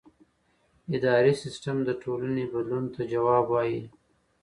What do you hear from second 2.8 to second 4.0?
ته ځواب وايي.